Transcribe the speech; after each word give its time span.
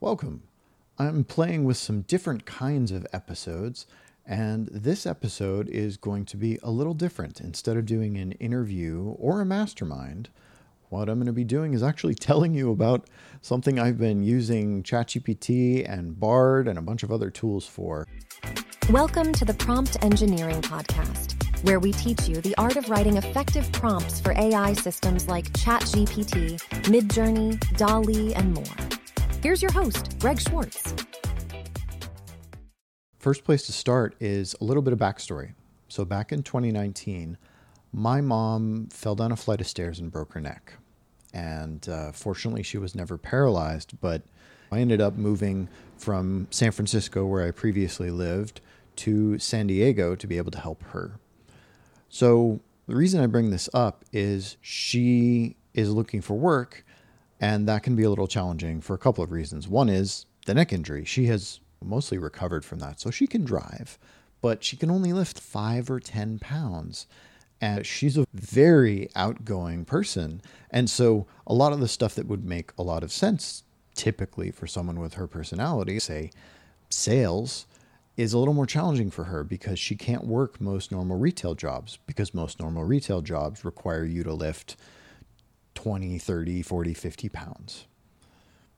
Welcome. 0.00 0.44
I'm 0.96 1.24
playing 1.24 1.64
with 1.64 1.76
some 1.76 2.02
different 2.02 2.46
kinds 2.46 2.92
of 2.92 3.04
episodes, 3.12 3.84
and 4.24 4.68
this 4.68 5.06
episode 5.06 5.68
is 5.68 5.96
going 5.96 6.24
to 6.26 6.36
be 6.36 6.56
a 6.62 6.70
little 6.70 6.94
different. 6.94 7.40
Instead 7.40 7.76
of 7.76 7.84
doing 7.84 8.16
an 8.16 8.30
interview 8.32 9.16
or 9.18 9.40
a 9.40 9.44
mastermind, 9.44 10.28
what 10.88 11.08
I'm 11.08 11.16
going 11.18 11.26
to 11.26 11.32
be 11.32 11.42
doing 11.42 11.74
is 11.74 11.82
actually 11.82 12.14
telling 12.28 12.54
you 12.54 12.70
about 12.70 13.08
something 13.42 13.80
I've 13.80 13.98
been 13.98 14.22
using 14.22 14.84
ChatGPT 14.84 15.84
and 15.90 16.16
Bard 16.20 16.68
and 16.68 16.78
a 16.78 16.82
bunch 16.82 17.02
of 17.02 17.10
other 17.10 17.28
tools 17.28 17.66
for. 17.66 18.06
Welcome 18.90 19.32
to 19.32 19.44
the 19.44 19.54
Prompt 19.54 19.96
Engineering 20.04 20.62
Podcast, 20.62 21.64
where 21.64 21.80
we 21.80 21.90
teach 21.90 22.28
you 22.28 22.36
the 22.40 22.54
art 22.56 22.76
of 22.76 22.88
writing 22.88 23.16
effective 23.16 23.70
prompts 23.72 24.20
for 24.20 24.30
AI 24.38 24.74
systems 24.74 25.26
like 25.26 25.52
ChatGPT, 25.54 26.60
Midjourney, 26.84 27.76
DALL-E, 27.76 28.34
and 28.34 28.54
more. 28.54 28.97
Here's 29.40 29.62
your 29.62 29.70
host, 29.70 30.18
Greg 30.18 30.40
Schwartz. 30.40 30.94
First 33.20 33.44
place 33.44 33.66
to 33.66 33.72
start 33.72 34.16
is 34.18 34.56
a 34.60 34.64
little 34.64 34.82
bit 34.82 34.92
of 34.92 34.98
backstory. 34.98 35.54
So, 35.86 36.04
back 36.04 36.32
in 36.32 36.42
2019, 36.42 37.38
my 37.92 38.20
mom 38.20 38.88
fell 38.90 39.14
down 39.14 39.30
a 39.30 39.36
flight 39.36 39.60
of 39.60 39.68
stairs 39.68 40.00
and 40.00 40.10
broke 40.10 40.32
her 40.32 40.40
neck. 40.40 40.74
And 41.32 41.88
uh, 41.88 42.10
fortunately, 42.10 42.64
she 42.64 42.78
was 42.78 42.96
never 42.96 43.16
paralyzed, 43.16 44.00
but 44.00 44.22
I 44.72 44.80
ended 44.80 45.00
up 45.00 45.14
moving 45.14 45.68
from 45.96 46.48
San 46.50 46.72
Francisco, 46.72 47.24
where 47.24 47.46
I 47.46 47.52
previously 47.52 48.10
lived, 48.10 48.60
to 48.96 49.38
San 49.38 49.68
Diego 49.68 50.16
to 50.16 50.26
be 50.26 50.36
able 50.36 50.50
to 50.50 50.58
help 50.58 50.82
her. 50.88 51.12
So, 52.08 52.58
the 52.88 52.96
reason 52.96 53.20
I 53.20 53.26
bring 53.26 53.50
this 53.50 53.68
up 53.72 54.04
is 54.12 54.56
she 54.60 55.54
is 55.74 55.92
looking 55.92 56.22
for 56.22 56.34
work 56.34 56.84
and 57.40 57.68
that 57.68 57.82
can 57.82 57.96
be 57.96 58.02
a 58.02 58.10
little 58.10 58.26
challenging 58.26 58.80
for 58.80 58.94
a 58.94 58.98
couple 58.98 59.22
of 59.22 59.32
reasons. 59.32 59.68
One 59.68 59.88
is 59.88 60.26
the 60.46 60.54
neck 60.54 60.72
injury. 60.72 61.04
She 61.04 61.26
has 61.26 61.60
mostly 61.82 62.18
recovered 62.18 62.64
from 62.64 62.80
that, 62.80 63.00
so 63.00 63.10
she 63.10 63.26
can 63.26 63.44
drive, 63.44 63.98
but 64.40 64.64
she 64.64 64.76
can 64.76 64.90
only 64.90 65.12
lift 65.12 65.40
five 65.40 65.90
or 65.90 66.00
10 66.00 66.38
pounds. 66.38 67.06
And 67.60 67.84
she's 67.84 68.16
a 68.16 68.26
very 68.32 69.08
outgoing 69.16 69.84
person. 69.84 70.40
And 70.70 70.88
so 70.88 71.26
a 71.46 71.54
lot 71.54 71.72
of 71.72 71.80
the 71.80 71.88
stuff 71.88 72.14
that 72.14 72.26
would 72.26 72.44
make 72.44 72.70
a 72.78 72.82
lot 72.82 73.02
of 73.02 73.10
sense 73.12 73.64
typically 73.94 74.52
for 74.52 74.66
someone 74.66 75.00
with 75.00 75.14
her 75.14 75.26
personality, 75.26 75.98
say 75.98 76.30
sales, 76.88 77.66
is 78.16 78.32
a 78.32 78.38
little 78.38 78.54
more 78.54 78.66
challenging 78.66 79.10
for 79.10 79.24
her 79.24 79.44
because 79.44 79.78
she 79.78 79.94
can't 79.94 80.24
work 80.24 80.60
most 80.60 80.90
normal 80.90 81.18
retail 81.18 81.54
jobs 81.54 81.98
because 82.06 82.32
most 82.32 82.60
normal 82.60 82.84
retail 82.84 83.20
jobs 83.22 83.64
require 83.64 84.04
you 84.04 84.22
to 84.22 84.32
lift 84.32 84.76
20, 85.78 86.18
30, 86.18 86.62
40, 86.62 86.92
50 86.92 87.28
pounds. 87.28 87.86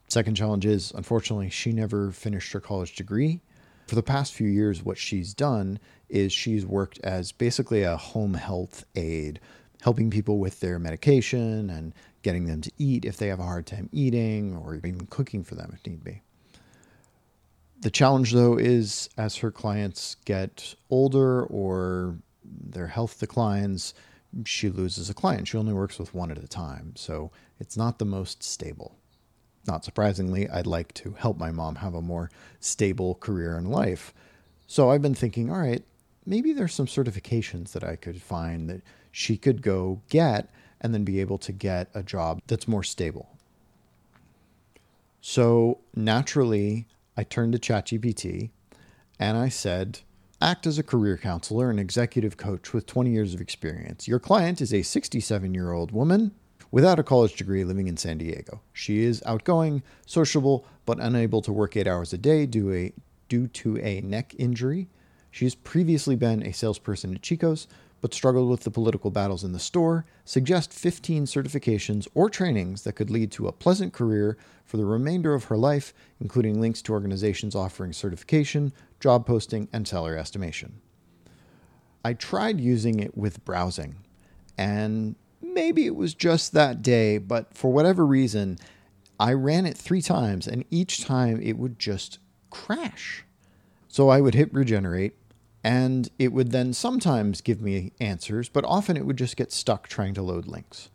Second 0.08 0.34
challenge 0.34 0.66
is, 0.66 0.92
unfortunately, 0.94 1.48
she 1.48 1.72
never 1.72 2.10
finished 2.10 2.52
her 2.52 2.60
college 2.60 2.94
degree. 2.94 3.40
For 3.86 3.94
the 3.94 4.02
past 4.02 4.34
few 4.34 4.48
years, 4.48 4.84
what 4.84 4.98
she's 4.98 5.32
done 5.32 5.78
is 6.10 6.30
she's 6.30 6.66
worked 6.66 7.00
as 7.02 7.32
basically 7.32 7.84
a 7.84 7.96
home 7.96 8.34
health 8.34 8.84
aide, 8.96 9.40
helping 9.80 10.10
people 10.10 10.38
with 10.38 10.60
their 10.60 10.78
medication 10.78 11.70
and 11.70 11.94
getting 12.20 12.44
them 12.44 12.60
to 12.60 12.70
eat 12.76 13.06
if 13.06 13.16
they 13.16 13.28
have 13.28 13.40
a 13.40 13.44
hard 13.44 13.66
time 13.66 13.88
eating 13.92 14.54
or 14.54 14.74
even 14.74 15.06
cooking 15.06 15.42
for 15.42 15.54
them 15.54 15.72
if 15.72 15.86
need 15.86 16.04
be. 16.04 16.20
The 17.80 17.90
challenge, 17.90 18.34
though, 18.34 18.58
is 18.58 19.08
as 19.16 19.36
her 19.36 19.50
clients 19.50 20.16
get 20.26 20.74
older 20.90 21.44
or 21.44 22.18
their 22.44 22.88
health 22.88 23.18
declines, 23.18 23.94
she 24.44 24.68
loses 24.68 25.10
a 25.10 25.14
client. 25.14 25.48
She 25.48 25.58
only 25.58 25.72
works 25.72 25.98
with 25.98 26.14
one 26.14 26.30
at 26.30 26.38
a 26.38 26.48
time. 26.48 26.94
So 26.96 27.30
it's 27.58 27.76
not 27.76 27.98
the 27.98 28.04
most 28.04 28.42
stable. 28.42 28.96
Not 29.66 29.84
surprisingly, 29.84 30.48
I'd 30.48 30.66
like 30.66 30.94
to 30.94 31.12
help 31.12 31.38
my 31.38 31.50
mom 31.50 31.76
have 31.76 31.94
a 31.94 32.02
more 32.02 32.30
stable 32.60 33.16
career 33.16 33.58
in 33.58 33.66
life. 33.66 34.14
So 34.66 34.90
I've 34.90 35.02
been 35.02 35.14
thinking, 35.14 35.50
all 35.50 35.58
right, 35.58 35.84
maybe 36.24 36.52
there's 36.52 36.74
some 36.74 36.86
certifications 36.86 37.72
that 37.72 37.84
I 37.84 37.96
could 37.96 38.22
find 38.22 38.70
that 38.70 38.82
she 39.12 39.36
could 39.36 39.62
go 39.62 40.00
get 40.08 40.48
and 40.80 40.94
then 40.94 41.04
be 41.04 41.20
able 41.20 41.38
to 41.38 41.52
get 41.52 41.90
a 41.94 42.02
job 42.02 42.40
that's 42.46 42.68
more 42.68 42.82
stable. 42.82 43.36
So 45.20 45.80
naturally, 45.94 46.86
I 47.16 47.24
turned 47.24 47.52
to 47.52 47.58
ChatGPT 47.58 48.50
and 49.18 49.36
I 49.36 49.50
said, 49.50 50.00
Act 50.42 50.66
as 50.66 50.78
a 50.78 50.82
career 50.82 51.18
counselor 51.18 51.68
and 51.68 51.78
executive 51.78 52.38
coach 52.38 52.72
with 52.72 52.86
20 52.86 53.10
years 53.10 53.34
of 53.34 53.42
experience. 53.42 54.08
Your 54.08 54.18
client 54.18 54.62
is 54.62 54.72
a 54.72 54.80
67 54.80 55.52
year 55.52 55.72
old 55.72 55.92
woman 55.92 56.32
without 56.70 56.98
a 56.98 57.02
college 57.02 57.36
degree 57.36 57.62
living 57.62 57.88
in 57.88 57.98
San 57.98 58.16
Diego. 58.16 58.62
She 58.72 59.04
is 59.04 59.22
outgoing, 59.26 59.82
sociable, 60.06 60.64
but 60.86 60.98
unable 60.98 61.42
to 61.42 61.52
work 61.52 61.76
eight 61.76 61.86
hours 61.86 62.14
a 62.14 62.18
day 62.18 62.46
due, 62.46 62.72
a, 62.72 62.92
due 63.28 63.48
to 63.48 63.76
a 63.80 64.00
neck 64.00 64.34
injury. 64.38 64.88
She's 65.30 65.54
previously 65.54 66.16
been 66.16 66.42
a 66.42 66.54
salesperson 66.54 67.14
at 67.14 67.20
Chico's, 67.20 67.68
but 68.00 68.14
struggled 68.14 68.48
with 68.48 68.60
the 68.60 68.70
political 68.70 69.10
battles 69.10 69.44
in 69.44 69.52
the 69.52 69.58
store, 69.58 70.06
suggest 70.24 70.72
15 70.72 71.24
certifications 71.24 72.08
or 72.14 72.30
trainings 72.30 72.82
that 72.84 72.94
could 72.94 73.10
lead 73.10 73.30
to 73.32 73.46
a 73.46 73.52
pleasant 73.52 73.92
career 73.92 74.36
for 74.64 74.76
the 74.76 74.84
remainder 74.84 75.34
of 75.34 75.44
her 75.44 75.56
life, 75.56 75.92
including 76.20 76.60
links 76.60 76.80
to 76.82 76.92
organizations 76.92 77.54
offering 77.54 77.92
certification, 77.92 78.72
job 79.00 79.26
posting, 79.26 79.68
and 79.72 79.86
salary 79.86 80.18
estimation. 80.18 80.80
I 82.04 82.14
tried 82.14 82.60
using 82.60 83.00
it 83.00 83.16
with 83.16 83.44
browsing, 83.44 83.96
and 84.56 85.16
maybe 85.42 85.86
it 85.86 85.96
was 85.96 86.14
just 86.14 86.52
that 86.52 86.82
day, 86.82 87.18
but 87.18 87.52
for 87.54 87.72
whatever 87.72 88.06
reason, 88.06 88.58
I 89.18 89.34
ran 89.34 89.66
it 89.66 89.76
three 89.76 90.00
times, 90.00 90.46
and 90.46 90.64
each 90.70 91.04
time 91.04 91.40
it 91.42 91.58
would 91.58 91.78
just 91.78 92.18
crash. 92.48 93.24
So 93.88 94.08
I 94.08 94.20
would 94.20 94.34
hit 94.34 94.54
regenerate, 94.54 95.14
and 95.62 96.08
it 96.18 96.32
would 96.32 96.52
then 96.52 96.72
sometimes 96.72 97.40
give 97.40 97.60
me 97.60 97.92
answers, 98.00 98.48
but 98.48 98.64
often 98.64 98.96
it 98.96 99.04
would 99.04 99.18
just 99.18 99.36
get 99.36 99.52
stuck 99.52 99.88
trying 99.88 100.14
to 100.14 100.22
load 100.22 100.46
links. 100.46 100.90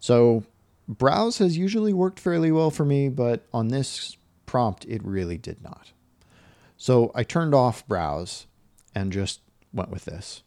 So, 0.00 0.44
browse 0.88 1.38
has 1.38 1.56
usually 1.56 1.92
worked 1.92 2.18
fairly 2.18 2.50
well 2.50 2.70
for 2.70 2.84
me, 2.84 3.08
but 3.08 3.46
on 3.52 3.68
this 3.68 4.16
prompt, 4.46 4.84
it 4.86 5.04
really 5.04 5.38
did 5.38 5.62
not. 5.62 5.92
So, 6.76 7.12
I 7.14 7.22
turned 7.22 7.54
off 7.54 7.86
browse 7.86 8.46
and 8.94 9.12
just 9.12 9.40
went 9.72 9.90
with 9.90 10.06
this. 10.06 10.42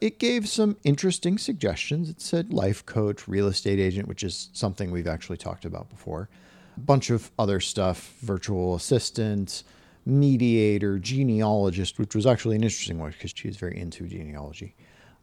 It 0.00 0.18
gave 0.18 0.48
some 0.48 0.76
interesting 0.84 1.38
suggestions. 1.38 2.08
It 2.08 2.20
said 2.20 2.52
life 2.52 2.84
coach, 2.86 3.26
real 3.26 3.46
estate 3.46 3.78
agent, 3.78 4.08
which 4.08 4.22
is 4.22 4.50
something 4.52 4.90
we've 4.90 5.06
actually 5.06 5.38
talked 5.38 5.64
about 5.64 5.88
before. 5.88 6.28
A 6.76 6.80
bunch 6.80 7.10
of 7.10 7.30
other 7.38 7.60
stuff, 7.60 8.14
virtual 8.20 8.74
assistant, 8.74 9.62
mediator, 10.06 10.98
genealogist, 10.98 11.98
which 11.98 12.14
was 12.14 12.24
actually 12.26 12.56
an 12.56 12.62
interesting 12.62 12.98
one 12.98 13.10
because 13.10 13.32
she's 13.34 13.56
very 13.56 13.76
into 13.76 14.06
genealogy 14.06 14.74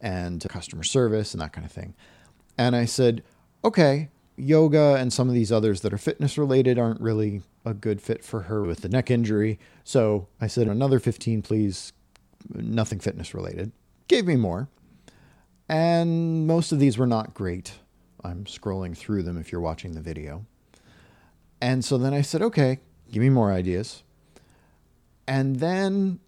and 0.01 0.45
customer 0.49 0.83
service 0.83 1.33
and 1.33 1.41
that 1.41 1.53
kind 1.53 1.65
of 1.65 1.71
thing. 1.71 1.95
And 2.57 2.75
I 2.75 2.85
said, 2.85 3.23
okay, 3.63 4.09
yoga 4.35 4.95
and 4.95 5.11
some 5.13 5.29
of 5.29 5.33
these 5.33 5.51
others 5.51 5.81
that 5.81 5.93
are 5.93 5.97
fitness 5.97 6.37
related 6.37 6.77
aren't 6.77 6.99
really 6.99 7.41
a 7.65 7.73
good 7.73 8.01
fit 8.01 8.23
for 8.23 8.41
her 8.41 8.63
with 8.63 8.81
the 8.81 8.89
neck 8.89 9.09
injury. 9.09 9.57
So 9.85 10.27
I 10.41 10.47
said, 10.47 10.67
another 10.67 10.99
15, 10.99 11.41
please, 11.41 11.93
nothing 12.53 12.99
fitness 12.99 13.33
related. 13.33 13.71
Gave 14.09 14.25
me 14.25 14.35
more. 14.35 14.67
And 15.69 16.45
most 16.45 16.73
of 16.73 16.79
these 16.79 16.97
were 16.97 17.07
not 17.07 17.33
great. 17.33 17.73
I'm 18.21 18.43
scrolling 18.43 18.97
through 18.97 19.23
them 19.23 19.37
if 19.37 19.51
you're 19.51 19.61
watching 19.61 19.93
the 19.93 20.01
video. 20.01 20.45
And 21.61 21.85
so 21.85 21.97
then 21.97 22.13
I 22.13 22.21
said, 22.21 22.41
okay, 22.41 22.79
give 23.09 23.21
me 23.21 23.29
more 23.29 23.51
ideas. 23.51 24.03
And 25.27 25.57
then 25.57 26.19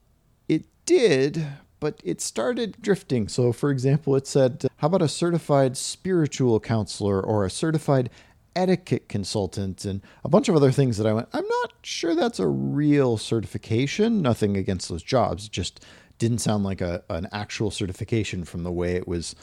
it 0.48 0.66
did, 0.86 1.46
but 1.80 2.00
it 2.04 2.22
started 2.22 2.78
drifting. 2.82 3.28
So, 3.28 3.52
for 3.52 3.72
example, 3.72 4.16
it 4.16 4.28
said, 4.28 4.66
How 4.78 4.88
about 4.88 5.02
a 5.02 5.08
certified 5.08 5.78
spiritual 5.78 6.60
counselor 6.60 7.22
or 7.22 7.46
a 7.46 7.50
certified 7.50 8.10
etiquette 8.56 9.10
consultant 9.10 9.86
and 9.86 10.02
a 10.24 10.30
bunch 10.30 10.48
of 10.48 10.56
other 10.56 10.72
things 10.72 10.98
that 10.98 11.06
I 11.06 11.14
went, 11.14 11.28
I'm 11.34 11.48
not 11.48 11.74
sure 11.84 12.16
that's 12.16 12.40
a 12.40 12.48
real 12.48 13.18
certification. 13.18 14.22
Nothing 14.22 14.56
against 14.56 14.90
those 14.90 15.04
jobs. 15.04 15.50
Just 15.50 15.84
didn't 16.18 16.40
sound 16.40 16.64
like 16.64 16.82
a, 16.82 17.04
an 17.10 17.28
actual 17.32 17.72
certification 17.72 18.46
from 18.46 18.64
the 18.64 18.72
way 18.72 18.96
it 18.96 19.08
was 19.08 19.36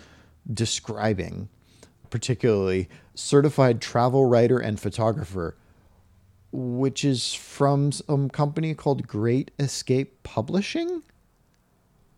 describing, 0.52 1.48
particularly 2.10 2.88
certified 3.14 3.81
travel 3.81 4.25
writer 4.25 4.58
and 4.58 4.81
photographer 4.81 5.56
which 6.52 7.04
is 7.04 7.32
from 7.34 7.90
some 7.93 8.28
company 8.28 8.75
called 8.75 9.08
Great 9.08 9.50
Escape 9.58 10.22
Publishing. 10.22 11.02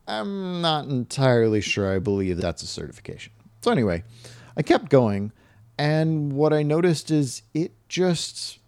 I'm 0.06 0.60
not 0.60 0.86
entirely 0.86 1.60
sure 1.60 1.94
I 1.94 1.98
believe 1.98 2.36
that's 2.36 2.62
a 2.62 2.66
certification. 2.66 3.32
So, 3.62 3.70
anyway, 3.70 4.04
I 4.56 4.62
kept 4.62 4.90
going, 4.90 5.32
and 5.78 6.32
what 6.32 6.52
I 6.52 6.62
noticed 6.62 7.10
is 7.10 7.42
it 7.54 7.72
just 7.88 8.58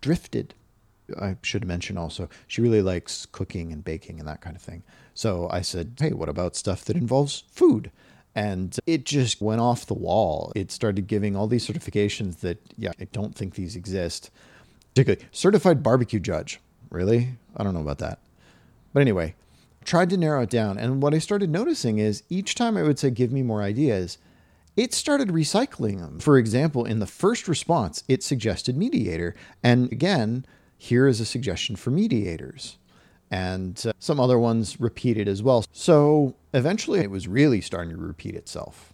drifted. 0.00 0.54
I 1.18 1.36
should 1.42 1.64
mention 1.64 1.96
also, 1.96 2.28
she 2.46 2.60
really 2.60 2.82
likes 2.82 3.26
cooking 3.26 3.72
and 3.72 3.82
baking 3.82 4.18
and 4.18 4.28
that 4.28 4.42
kind 4.42 4.54
of 4.54 4.62
thing. 4.62 4.82
So 5.14 5.48
I 5.50 5.62
said, 5.62 5.94
hey, 5.98 6.12
what 6.12 6.28
about 6.28 6.54
stuff 6.54 6.84
that 6.84 6.96
involves 6.96 7.44
food? 7.50 7.90
And 8.38 8.78
it 8.86 9.04
just 9.04 9.40
went 9.40 9.60
off 9.60 9.86
the 9.86 9.94
wall. 9.94 10.52
It 10.54 10.70
started 10.70 11.08
giving 11.08 11.34
all 11.34 11.48
these 11.48 11.66
certifications 11.66 12.38
that, 12.38 12.58
yeah, 12.76 12.92
I 13.00 13.08
don't 13.10 13.34
think 13.34 13.56
these 13.56 13.74
exist. 13.74 14.30
Particularly 14.94 15.26
certified 15.32 15.82
barbecue 15.82 16.20
judge. 16.20 16.60
Really? 16.88 17.30
I 17.56 17.64
don't 17.64 17.74
know 17.74 17.80
about 17.80 17.98
that. 17.98 18.20
But 18.92 19.00
anyway, 19.00 19.34
tried 19.84 20.08
to 20.10 20.16
narrow 20.16 20.42
it 20.42 20.50
down. 20.50 20.78
And 20.78 21.02
what 21.02 21.14
I 21.14 21.18
started 21.18 21.50
noticing 21.50 21.98
is 21.98 22.22
each 22.30 22.54
time 22.54 22.76
I 22.76 22.84
would 22.84 23.00
say, 23.00 23.10
give 23.10 23.32
me 23.32 23.42
more 23.42 23.60
ideas, 23.60 24.18
it 24.76 24.94
started 24.94 25.30
recycling 25.30 25.98
them. 25.98 26.20
For 26.20 26.38
example, 26.38 26.84
in 26.84 27.00
the 27.00 27.08
first 27.08 27.48
response, 27.48 28.04
it 28.06 28.22
suggested 28.22 28.76
mediator. 28.76 29.34
And 29.64 29.90
again, 29.90 30.46
here 30.76 31.08
is 31.08 31.18
a 31.18 31.24
suggestion 31.24 31.74
for 31.74 31.90
mediators. 31.90 32.78
And 33.32 33.82
uh, 33.84 33.94
some 33.98 34.20
other 34.20 34.38
ones 34.38 34.78
repeated 34.78 35.26
as 35.26 35.42
well. 35.42 35.64
So 35.72 36.36
eventually 36.52 37.00
it 37.00 37.10
was 37.10 37.28
really 37.28 37.60
starting 37.60 37.90
to 37.94 38.00
repeat 38.00 38.34
itself. 38.34 38.92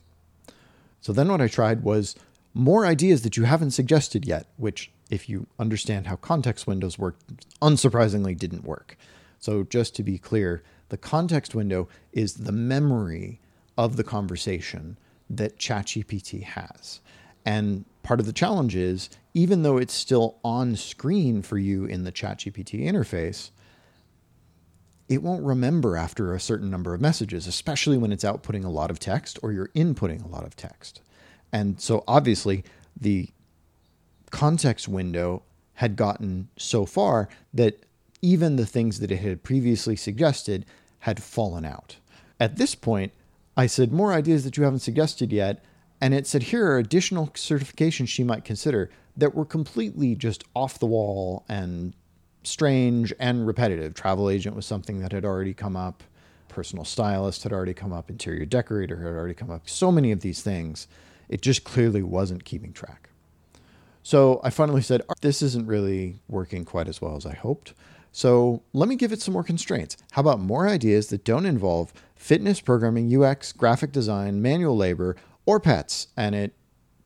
So 1.00 1.12
then 1.12 1.28
what 1.28 1.40
I 1.40 1.48
tried 1.48 1.82
was 1.82 2.16
more 2.54 2.86
ideas 2.86 3.22
that 3.22 3.36
you 3.36 3.44
haven't 3.44 3.72
suggested 3.72 4.24
yet, 4.24 4.46
which, 4.56 4.90
if 5.10 5.28
you 5.28 5.46
understand 5.58 6.06
how 6.06 6.16
context 6.16 6.66
windows 6.66 6.98
work, 6.98 7.16
unsurprisingly 7.60 8.36
didn't 8.36 8.64
work. 8.64 8.96
So 9.38 9.64
just 9.64 9.94
to 9.96 10.02
be 10.02 10.18
clear, 10.18 10.62
the 10.88 10.96
context 10.96 11.54
window 11.54 11.88
is 12.12 12.34
the 12.34 12.52
memory 12.52 13.40
of 13.76 13.96
the 13.96 14.04
conversation 14.04 14.96
that 15.28 15.58
ChatGPT 15.58 16.42
has. 16.44 17.00
And 17.44 17.84
part 18.02 18.20
of 18.20 18.26
the 18.26 18.32
challenge 18.32 18.74
is, 18.76 19.10
even 19.34 19.62
though 19.62 19.76
it's 19.76 19.92
still 19.92 20.38
on 20.44 20.76
screen 20.76 21.42
for 21.42 21.58
you 21.58 21.84
in 21.84 22.04
the 22.04 22.12
ChatGPT 22.12 22.84
interface, 22.84 23.50
it 25.08 25.22
won't 25.22 25.42
remember 25.42 25.96
after 25.96 26.32
a 26.32 26.40
certain 26.40 26.70
number 26.70 26.94
of 26.94 27.00
messages, 27.00 27.46
especially 27.46 27.98
when 27.98 28.12
it's 28.12 28.24
outputting 28.24 28.64
a 28.64 28.70
lot 28.70 28.90
of 28.90 28.98
text 28.98 29.38
or 29.42 29.52
you're 29.52 29.68
inputting 29.68 30.24
a 30.24 30.28
lot 30.28 30.44
of 30.44 30.56
text. 30.56 31.00
And 31.52 31.80
so 31.80 32.04
obviously, 32.08 32.64
the 32.98 33.28
context 34.30 34.88
window 34.88 35.42
had 35.74 35.96
gotten 35.96 36.48
so 36.56 36.86
far 36.86 37.28
that 37.52 37.84
even 38.22 38.56
the 38.56 38.66
things 38.66 39.00
that 39.00 39.10
it 39.10 39.18
had 39.18 39.42
previously 39.42 39.96
suggested 39.96 40.64
had 41.00 41.22
fallen 41.22 41.64
out. 41.64 41.96
At 42.40 42.56
this 42.56 42.74
point, 42.74 43.12
I 43.56 43.66
said, 43.66 43.92
More 43.92 44.12
ideas 44.12 44.44
that 44.44 44.56
you 44.56 44.64
haven't 44.64 44.80
suggested 44.80 45.32
yet. 45.32 45.62
And 46.00 46.14
it 46.14 46.26
said, 46.26 46.44
Here 46.44 46.66
are 46.66 46.78
additional 46.78 47.28
certifications 47.28 48.08
she 48.08 48.24
might 48.24 48.44
consider 48.44 48.90
that 49.16 49.34
were 49.34 49.44
completely 49.44 50.14
just 50.14 50.42
off 50.54 50.78
the 50.78 50.86
wall 50.86 51.44
and 51.48 51.94
strange 52.46 53.12
and 53.18 53.46
repetitive. 53.46 53.94
Travel 53.94 54.30
agent 54.30 54.56
was 54.56 54.66
something 54.66 55.00
that 55.00 55.12
had 55.12 55.24
already 55.24 55.54
come 55.54 55.76
up, 55.76 56.02
personal 56.48 56.84
stylist 56.84 57.42
had 57.42 57.52
already 57.52 57.74
come 57.74 57.92
up, 57.92 58.10
interior 58.10 58.44
decorator 58.44 58.96
had 58.98 59.08
already 59.08 59.34
come 59.34 59.50
up. 59.50 59.68
So 59.68 59.90
many 59.90 60.12
of 60.12 60.20
these 60.20 60.42
things, 60.42 60.86
it 61.28 61.42
just 61.42 61.64
clearly 61.64 62.02
wasn't 62.02 62.44
keeping 62.44 62.72
track. 62.72 63.10
So 64.02 64.40
I 64.44 64.50
finally 64.50 64.82
said, 64.82 65.02
This 65.22 65.42
isn't 65.42 65.66
really 65.66 66.20
working 66.28 66.64
quite 66.64 66.88
as 66.88 67.00
well 67.00 67.16
as 67.16 67.26
I 67.26 67.34
hoped. 67.34 67.72
So 68.12 68.62
let 68.72 68.88
me 68.88 68.94
give 68.94 69.12
it 69.12 69.20
some 69.20 69.34
more 69.34 69.42
constraints. 69.42 69.96
How 70.12 70.20
about 70.20 70.38
more 70.38 70.68
ideas 70.68 71.08
that 71.08 71.24
don't 71.24 71.46
involve 71.46 71.92
fitness 72.14 72.60
programming, 72.60 73.12
UX, 73.12 73.50
graphic 73.52 73.90
design, 73.90 74.40
manual 74.40 74.76
labor, 74.76 75.16
or 75.46 75.58
pets? 75.58 76.08
And 76.16 76.36
it 76.36 76.54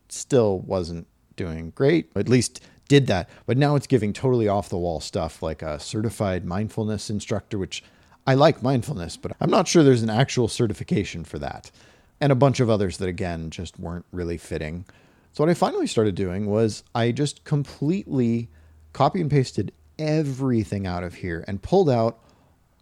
still 0.09 0.59
wasn't 0.59 1.07
doing 1.35 1.71
great, 1.71 2.11
at 2.15 2.29
least 2.29 2.61
did 2.89 3.07
that. 3.07 3.29
But 3.45 3.57
now 3.57 3.75
it's 3.75 3.87
giving 3.87 4.11
totally 4.11 4.49
off 4.49 4.67
the 4.67 4.77
wall 4.77 4.99
stuff 4.99 5.41
like 5.41 5.61
a 5.61 5.79
certified 5.79 6.43
mindfulness 6.43 7.09
instructor, 7.09 7.57
which 7.57 7.81
I 8.27 8.33
like 8.33 8.61
mindfulness, 8.61 9.15
but 9.15 9.31
I'm 9.39 9.49
not 9.49 9.69
sure 9.69 9.81
there's 9.81 10.03
an 10.03 10.09
actual 10.09 10.49
certification 10.49 11.23
for 11.23 11.39
that. 11.39 11.71
And 12.19 12.33
a 12.33 12.35
bunch 12.35 12.59
of 12.59 12.69
others 12.69 12.97
that, 12.97 13.07
again, 13.07 13.49
just 13.49 13.79
weren't 13.79 14.05
really 14.11 14.37
fitting. 14.37 14.83
So, 15.31 15.43
what 15.43 15.49
I 15.49 15.53
finally 15.53 15.87
started 15.87 16.15
doing 16.15 16.47
was 16.47 16.83
I 16.93 17.13
just 17.13 17.45
completely 17.45 18.49
copy 18.91 19.21
and 19.21 19.31
pasted 19.31 19.71
everything 19.97 20.85
out 20.85 21.03
of 21.03 21.15
here 21.15 21.45
and 21.47 21.61
pulled 21.61 21.89
out 21.89 22.19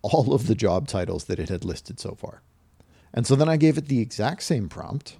all 0.01 0.33
of 0.33 0.47
the 0.47 0.55
job 0.55 0.87
titles 0.87 1.25
that 1.25 1.39
it 1.39 1.49
had 1.49 1.63
listed 1.63 1.99
so 1.99 2.15
far. 2.15 2.41
And 3.13 3.25
so 3.25 3.35
then 3.35 3.49
I 3.49 3.57
gave 3.57 3.77
it 3.77 3.87
the 3.87 3.99
exact 3.99 4.43
same 4.43 4.69
prompt 4.69 5.17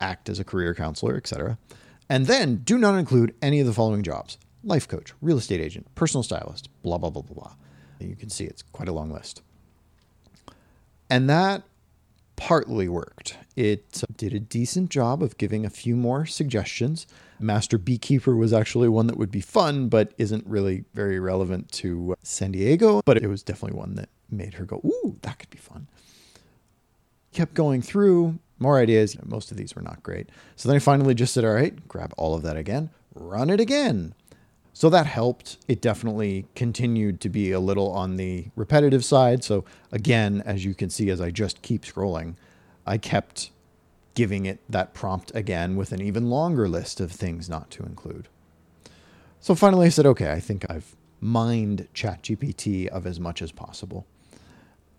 act 0.00 0.28
as 0.28 0.38
a 0.38 0.44
career 0.44 0.74
counselor, 0.74 1.16
etc. 1.16 1.58
And 2.08 2.26
then 2.26 2.56
do 2.58 2.78
not 2.78 2.98
include 2.98 3.34
any 3.42 3.60
of 3.60 3.66
the 3.66 3.72
following 3.72 4.02
jobs 4.02 4.38
life 4.62 4.88
coach, 4.88 5.12
real 5.22 5.38
estate 5.38 5.60
agent, 5.60 5.86
personal 5.94 6.22
stylist, 6.22 6.68
blah, 6.82 6.98
blah, 6.98 7.10
blah, 7.10 7.22
blah, 7.22 7.34
blah. 7.34 7.54
You 8.00 8.16
can 8.16 8.30
see 8.30 8.44
it's 8.44 8.62
quite 8.62 8.88
a 8.88 8.92
long 8.92 9.10
list. 9.10 9.42
And 11.08 11.30
that 11.30 11.62
partly 12.36 12.88
worked. 12.88 13.38
It 13.56 14.02
uh, 14.02 14.12
did 14.16 14.34
a 14.34 14.40
decent 14.40 14.90
job 14.90 15.22
of 15.22 15.38
giving 15.38 15.64
a 15.64 15.70
few 15.70 15.96
more 15.96 16.26
suggestions. 16.26 17.06
Master 17.40 17.78
Beekeeper 17.78 18.36
was 18.36 18.52
actually 18.52 18.88
one 18.88 19.06
that 19.06 19.16
would 19.16 19.30
be 19.30 19.40
fun, 19.40 19.88
but 19.88 20.12
isn't 20.18 20.46
really 20.46 20.84
very 20.94 21.18
relevant 21.18 21.72
to 21.72 22.12
uh, 22.12 22.14
San 22.22 22.52
Diego. 22.52 23.00
But 23.04 23.18
it 23.18 23.28
was 23.28 23.42
definitely 23.42 23.78
one 23.78 23.94
that 23.94 24.10
made 24.30 24.54
her 24.54 24.64
go, 24.64 24.80
Ooh, 24.84 25.16
that 25.22 25.38
could 25.38 25.50
be 25.50 25.58
fun. 25.58 25.88
Kept 27.32 27.54
going 27.54 27.82
through, 27.82 28.38
more 28.58 28.78
ideas. 28.78 29.16
Most 29.24 29.50
of 29.50 29.56
these 29.56 29.74
were 29.74 29.82
not 29.82 30.02
great. 30.02 30.30
So 30.56 30.68
then 30.68 30.76
I 30.76 30.80
finally 30.80 31.14
just 31.14 31.34
said, 31.34 31.44
All 31.44 31.54
right, 31.54 31.86
grab 31.88 32.12
all 32.16 32.34
of 32.34 32.42
that 32.42 32.56
again, 32.56 32.90
run 33.14 33.50
it 33.50 33.60
again. 33.60 34.14
So 34.72 34.90
that 34.90 35.06
helped. 35.06 35.56
It 35.68 35.80
definitely 35.80 36.46
continued 36.54 37.18
to 37.22 37.30
be 37.30 37.50
a 37.50 37.60
little 37.60 37.90
on 37.92 38.16
the 38.16 38.48
repetitive 38.56 39.06
side. 39.06 39.42
So 39.42 39.64
again, 39.90 40.42
as 40.44 40.66
you 40.66 40.74
can 40.74 40.90
see, 40.90 41.08
as 41.08 41.18
I 41.18 41.30
just 41.30 41.62
keep 41.62 41.82
scrolling, 41.82 42.34
I 42.86 42.98
kept 42.98 43.50
giving 44.14 44.44
it 44.44 44.60
that 44.68 44.92
prompt 44.92 45.32
again 45.34 45.76
with 45.76 45.92
an 45.92 46.02
even 46.02 46.28
longer 46.28 46.68
list 46.68 47.00
of 47.00 47.10
things 47.10 47.48
not 47.48 47.70
to 47.70 47.84
include. 47.84 48.28
So 49.40 49.54
finally, 49.54 49.86
I 49.86 49.90
said, 49.90 50.06
okay, 50.06 50.30
I 50.30 50.40
think 50.40 50.70
I've 50.70 50.94
mined 51.20 51.88
ChatGPT 51.94 52.86
of 52.88 53.06
as 53.06 53.18
much 53.18 53.40
as 53.40 53.52
possible. 53.52 54.06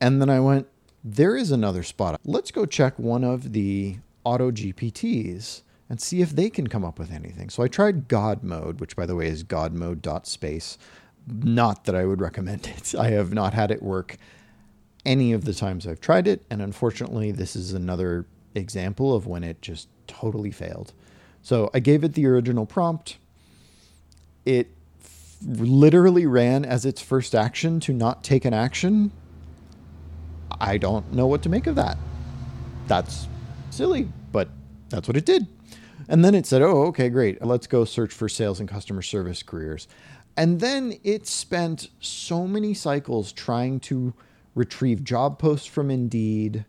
And 0.02 0.22
then 0.22 0.30
I 0.30 0.40
went, 0.40 0.68
there 1.04 1.36
is 1.36 1.52
another 1.52 1.84
spot. 1.84 2.20
Let's 2.26 2.52
go 2.52 2.66
check 2.66 2.98
one 2.98 3.24
of 3.24 3.54
the 3.54 3.98
auto 4.24 4.52
GPTs 4.52 5.62
and 5.90 6.02
see 6.02 6.22
if 6.22 6.32
they 6.32 6.50
can 6.50 6.68
come 6.68 6.84
up 6.84 7.00
with 7.00 7.12
anything. 7.12 7.50
So 7.50 7.64
I 7.64 7.68
tried 7.68 8.08
God 8.08 8.44
mode, 8.44 8.80
which 8.80 8.96
by 8.96 9.06
the 9.06 9.16
way 9.16 9.28
is 9.28 9.44
godmode.space. 9.44 10.78
Not 11.28 11.86
that 11.86 11.96
I 11.96 12.06
would 12.06 12.22
recommend 12.22 12.68
it. 12.78 12.94
I 12.96 13.10
have 13.10 13.34
not 13.34 13.54
had 13.54 13.72
it 13.72 13.82
work 13.82 14.18
any 15.06 15.32
of 15.32 15.46
the 15.46 15.54
times 15.54 15.88
I've 15.88 16.02
tried 16.02 16.28
it. 16.28 16.44
And 16.50 16.62
unfortunately, 16.62 17.32
this 17.32 17.56
is 17.56 17.74
another 17.74 18.26
example 18.56 19.16
of 19.16 19.26
when 19.28 19.44
it 19.44 19.62
just 19.62 19.88
totally 20.08 20.52
failed. 20.52 20.94
So 21.42 21.70
I 21.74 21.80
gave 21.80 22.04
it 22.04 22.14
the 22.14 22.28
original 22.28 22.66
prompt. 22.66 23.18
It 24.46 24.70
f- 25.02 25.38
literally 25.46 26.26
ran 26.26 26.66
as 26.66 26.86
its 26.86 27.02
first 27.02 27.34
action 27.34 27.80
to 27.82 27.94
not 27.94 28.24
take 28.24 28.44
an 28.44 28.54
action. 28.54 29.12
I 30.60 30.78
don't 30.78 31.12
know 31.14 31.28
what 31.28 31.42
to 31.44 31.50
make 31.50 31.68
of 31.68 31.76
that. 31.76 31.98
That's 32.88 33.28
silly, 33.70 34.10
but 34.32 34.50
that's 34.90 35.08
what 35.08 35.18
it 35.18 35.26
did. 35.26 35.48
And 36.08 36.24
then 36.24 36.36
it 36.36 36.46
said, 36.46 36.62
oh, 36.62 36.84
okay, 36.88 37.10
great. 37.10 37.44
Let's 37.44 37.68
go 37.68 37.86
search 37.86 38.14
for 38.14 38.30
sales 38.30 38.60
and 38.60 38.70
customer 38.70 39.02
service 39.02 39.44
careers. 39.44 39.88
And 40.38 40.60
then 40.60 40.94
it 41.04 41.28
spent 41.28 41.90
so 42.00 42.48
many 42.48 42.74
cycles 42.74 43.32
trying 43.34 43.80
to 43.82 44.14
retrieve 44.56 45.04
job 45.04 45.40
posts 45.40 45.68
from 45.68 45.92
Indeed 45.92 46.66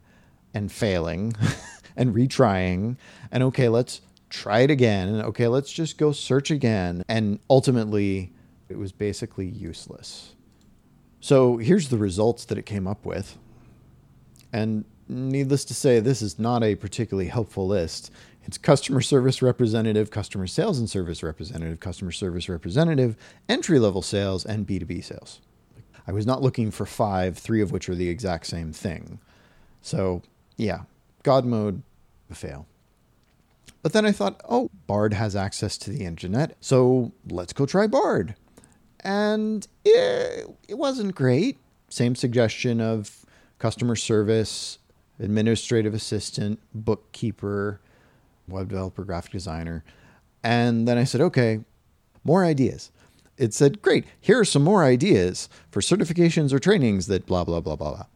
and 0.55 0.73
failing 0.73 1.35
and 1.97 2.15
retrying. 2.15 2.97
And 3.31 3.43
okay, 3.45 3.69
let's 3.69 4.01
try 4.31 4.61
it 4.61 4.71
again. 4.71 5.21
Okay, 5.21 5.49
let's 5.49 5.73
just 5.73 5.99
go 5.99 6.13
search 6.13 6.51
again. 6.51 7.03
And 7.09 7.39
ultimately, 7.49 8.33
it 8.69 8.79
was 8.79 8.93
basically 8.93 9.47
useless. 9.47 10.35
So 11.21 11.59
here's 11.59 11.89
the 11.89 11.99
results 11.99 12.45
that 12.47 12.59
it 12.59 12.67
came 12.67 12.87
up 12.87 13.05
with. 13.05 13.39
And 14.53 14.85
needless 15.09 15.65
to 15.67 15.75
say, 15.75 16.01
this 16.01 16.23
is 16.23 16.39
not 16.39 16.63
a 16.63 16.75
particularly 16.75 17.29
helpful 17.29 17.67
list. 17.67 18.11
It's 18.45 18.57
customer 18.57 19.03
service 19.03 19.43
representative, 19.43 20.11
customer 20.11 20.47
sales 20.47 20.79
and 20.79 20.89
service 20.89 21.23
representative, 21.23 21.81
customer 21.81 22.13
service 22.13 22.49
representative, 22.49 23.17
entry 23.49 23.79
level 23.79 24.01
sales, 24.01 24.47
and 24.47 24.67
B2B 24.67 25.05
sales. 25.05 25.41
I 26.07 26.13
was 26.13 26.27
not 26.27 26.41
looking 26.41 26.71
for 26.71 26.87
five, 26.87 27.37
three 27.37 27.61
of 27.61 27.73
which 27.73 27.91
are 27.91 27.95
the 27.95 28.09
exact 28.09 28.47
same 28.47 28.73
thing. 28.73 29.19
So, 29.83 30.23
yeah, 30.57 30.83
God 31.23 31.45
mode, 31.45 31.83
a 32.31 32.35
fail. 32.35 32.67
But 33.83 33.93
then 33.93 34.07
I 34.07 34.13
thought, 34.13 34.41
oh, 34.49 34.71
Bard 34.87 35.13
has 35.13 35.37
access 35.37 35.77
to 35.79 35.91
the 35.91 36.05
internet, 36.05 36.57
so 36.61 37.13
let's 37.29 37.53
go 37.53 37.67
try 37.67 37.87
Bard. 37.87 38.35
And 39.01 39.69
it, 39.85 40.49
it 40.69 40.79
wasn't 40.79 41.15
great. 41.15 41.59
Same 41.91 42.15
suggestion 42.15 42.81
of 42.81 43.27
customer 43.59 43.97
service, 43.97 44.79
administrative 45.19 45.95
assistant, 45.95 46.61
bookkeeper, 46.75 47.81
web 48.47 48.69
developer, 48.69 49.05
graphic 49.05 49.33
designer. 49.33 49.85
And 50.43 50.87
then 50.87 50.99
I 50.99 51.05
said, 51.05 51.21
okay, 51.21 51.61
more 52.25 52.45
ideas. 52.45 52.91
It 53.37 53.55
said, 53.55 53.83
great, 53.83 54.05
here 54.21 54.41
are 54.41 54.45
some 54.45 54.63
more 54.63 54.85
ideas 54.85 55.49
for 55.71 55.81
certifications 55.81 56.53
or 56.53 56.59
trainings 56.59 57.07
that 57.07 57.27
blah, 57.27 57.45
blah, 57.45 57.61
blah, 57.61 57.77
blah, 57.77 57.95
blah. 57.95 58.07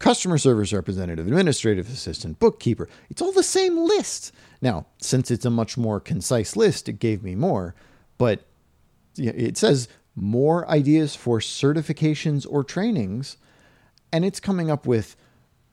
Customer 0.00 0.38
service 0.38 0.72
representative, 0.72 1.26
administrative 1.26 1.88
assistant, 1.88 2.40
bookkeeper. 2.40 2.88
It's 3.08 3.22
all 3.22 3.32
the 3.32 3.42
same 3.42 3.78
list. 3.78 4.32
Now, 4.60 4.86
since 4.98 5.30
it's 5.30 5.44
a 5.44 5.50
much 5.50 5.76
more 5.76 6.00
concise 6.00 6.56
list, 6.56 6.88
it 6.88 6.98
gave 6.98 7.22
me 7.22 7.34
more, 7.34 7.74
but 8.18 8.40
it 9.16 9.56
says 9.56 9.88
more 10.16 10.68
ideas 10.68 11.14
for 11.14 11.38
certifications 11.38 12.46
or 12.48 12.64
trainings, 12.64 13.36
and 14.14 14.24
it's 14.24 14.38
coming 14.38 14.70
up 14.70 14.86
with 14.86 15.16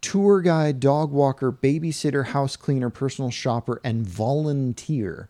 tour 0.01 0.41
guide, 0.41 0.79
dog 0.79 1.11
walker, 1.11 1.51
babysitter, 1.51 2.25
house 2.25 2.55
cleaner, 2.55 2.89
personal 2.89 3.29
shopper, 3.29 3.79
and 3.83 4.01
volunteer. 4.03 5.29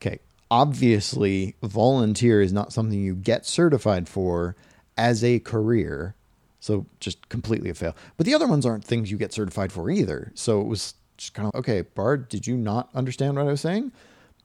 Okay, 0.00 0.20
obviously, 0.52 1.56
volunteer 1.60 2.42
is 2.42 2.52
not 2.52 2.72
something 2.72 2.96
you 2.96 3.16
get 3.16 3.44
certified 3.44 4.08
for 4.08 4.54
as 4.96 5.24
a 5.24 5.40
career. 5.40 6.14
So 6.60 6.86
just 7.00 7.28
completely 7.28 7.70
a 7.70 7.74
fail. 7.74 7.96
But 8.16 8.24
the 8.24 8.36
other 8.36 8.46
ones 8.46 8.64
aren't 8.64 8.84
things 8.84 9.10
you 9.10 9.16
get 9.16 9.32
certified 9.32 9.72
for 9.72 9.90
either. 9.90 10.30
So 10.36 10.60
it 10.60 10.68
was 10.68 10.94
just 11.16 11.34
kind 11.34 11.50
of 11.52 11.58
okay, 11.58 11.80
Bard, 11.80 12.28
did 12.28 12.46
you 12.46 12.56
not 12.56 12.88
understand 12.94 13.34
what 13.34 13.48
I 13.48 13.50
was 13.50 13.62
saying? 13.62 13.90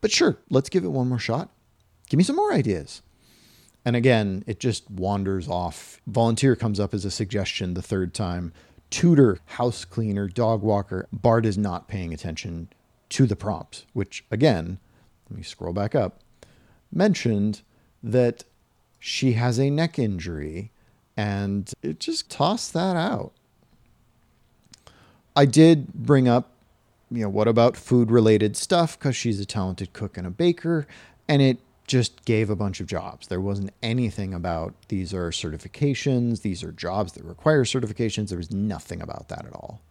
But 0.02 0.12
sure, 0.12 0.40
let's 0.50 0.70
give 0.70 0.84
it 0.84 0.88
one 0.88 1.10
more 1.10 1.20
shot. 1.20 1.52
Give 2.10 2.18
me 2.18 2.24
some 2.24 2.38
more 2.38 2.52
ideas. 2.52 3.04
And 3.86 3.96
again, 3.96 4.44
it 4.48 4.60
just 4.60 4.90
wanders 4.90 5.48
off. 5.48 6.02
Volunteer 6.08 6.56
comes 6.56 6.80
up 6.80 6.94
as 6.94 7.06
a 7.06 7.12
suggestion 7.12 7.76
the 7.76 7.84
third 7.84 8.14
time. 8.14 8.52
Tutor, 8.90 9.40
house 9.46 9.86
cleaner, 9.86 10.28
dog 10.28 10.64
walker. 10.64 11.08
Bard 11.14 11.46
is 11.46 11.58
not 11.58 11.88
paying 11.88 12.14
attention 12.14 12.70
to 13.10 13.28
the 13.28 13.36
prompt, 13.36 13.86
which 13.94 14.26
again, 14.32 14.80
let 15.30 15.38
me 15.38 15.44
scroll 15.44 15.74
back 15.74 15.94
up, 15.94 16.20
mentioned 16.92 17.62
that 18.02 18.44
she 19.00 19.34
has 19.34 19.60
a 19.60 19.70
neck 19.70 20.00
injury 20.00 20.72
and 21.16 21.72
it 21.82 22.00
just 22.00 22.30
tossed 22.30 22.74
that 22.74 22.96
out. 22.96 23.32
I 25.36 25.46
did 25.46 25.94
bring 25.94 26.28
up, 26.28 26.52
you 27.12 27.24
know, 27.24 27.30
what 27.30 27.48
about 27.48 27.78
food 27.78 28.10
related 28.10 28.58
stuff 28.58 28.98
because 28.98 29.16
she's 29.16 29.40
a 29.40 29.46
talented 29.46 29.94
cook 29.94 30.18
and 30.18 30.26
a 30.26 30.32
baker, 30.32 30.88
and 31.28 31.42
it 31.42 31.60
just 31.88 32.26
gave 32.26 32.50
a 32.50 32.56
bunch 32.56 32.80
of 32.80 32.88
jobs. 32.88 33.28
There 33.28 33.42
wasn't 33.42 33.74
anything 33.84 34.34
about 34.34 34.74
these 34.88 35.14
are 35.14 35.30
certifications, 35.30 36.42
these 36.42 36.64
are 36.64 36.72
jobs 36.72 37.14
that 37.14 37.24
require 37.24 37.64
certifications. 37.64 38.30
There 38.30 38.38
was 38.38 38.52
nothing 38.52 39.02
about 39.02 39.30
that 39.30 39.46
at 39.46 39.54
all. 39.54 39.82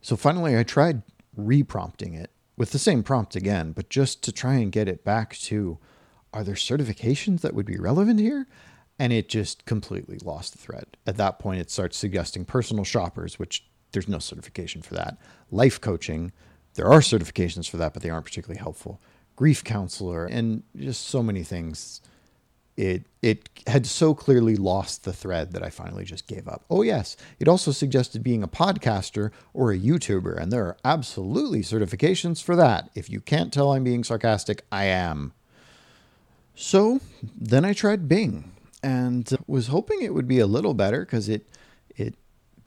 So 0.00 0.16
finally, 0.16 0.56
I 0.56 0.62
tried 0.62 1.02
reprompting 1.38 2.18
it 2.18 2.30
with 2.56 2.72
the 2.72 2.78
same 2.78 3.02
prompt 3.02 3.36
again, 3.36 3.72
but 3.72 3.90
just 3.90 4.22
to 4.24 4.32
try 4.32 4.54
and 4.54 4.72
get 4.72 4.88
it 4.88 5.04
back 5.04 5.36
to 5.36 5.78
are 6.32 6.44
there 6.44 6.54
certifications 6.54 7.40
that 7.40 7.54
would 7.54 7.66
be 7.66 7.76
relevant 7.76 8.20
here? 8.20 8.46
And 8.98 9.12
it 9.12 9.28
just 9.28 9.64
completely 9.64 10.18
lost 10.22 10.52
the 10.52 10.58
thread. 10.58 10.96
At 11.06 11.16
that 11.16 11.38
point, 11.38 11.60
it 11.60 11.70
starts 11.70 11.96
suggesting 11.96 12.44
personal 12.44 12.84
shoppers, 12.84 13.38
which 13.38 13.64
there's 13.92 14.08
no 14.08 14.18
certification 14.18 14.82
for 14.82 14.94
that. 14.94 15.16
Life 15.50 15.80
coaching, 15.80 16.32
there 16.74 16.86
are 16.86 17.00
certifications 17.00 17.68
for 17.68 17.76
that, 17.78 17.92
but 17.92 18.02
they 18.02 18.10
aren't 18.10 18.24
particularly 18.24 18.60
helpful. 18.60 19.00
Grief 19.36 19.64
counselor, 19.64 20.26
and 20.26 20.62
just 20.76 21.06
so 21.08 21.22
many 21.22 21.42
things. 21.42 22.00
It 22.76 23.04
it 23.20 23.48
had 23.66 23.84
so 23.86 24.14
clearly 24.14 24.56
lost 24.56 25.04
the 25.04 25.12
thread 25.12 25.52
that 25.52 25.62
I 25.62 25.70
finally 25.70 26.04
just 26.04 26.26
gave 26.26 26.46
up. 26.48 26.64
Oh 26.70 26.82
yes, 26.82 27.16
it 27.38 27.48
also 27.48 27.72
suggested 27.72 28.22
being 28.22 28.42
a 28.42 28.48
podcaster 28.48 29.30
or 29.52 29.72
a 29.72 29.78
YouTuber, 29.78 30.38
and 30.38 30.52
there 30.52 30.64
are 30.64 30.76
absolutely 30.84 31.60
certifications 31.60 32.42
for 32.42 32.56
that. 32.56 32.90
If 32.94 33.10
you 33.10 33.20
can't 33.20 33.52
tell 33.52 33.72
I'm 33.72 33.84
being 33.84 34.04
sarcastic, 34.04 34.64
I 34.70 34.84
am. 34.84 35.32
So 36.54 37.00
then 37.38 37.64
I 37.64 37.72
tried 37.72 38.08
Bing 38.08 38.52
and 38.82 39.30
was 39.46 39.68
hoping 39.68 40.02
it 40.02 40.14
would 40.14 40.28
be 40.28 40.38
a 40.38 40.46
little 40.46 40.74
better 40.74 41.00
because 41.00 41.28
it 41.28 41.46
it 41.96 42.14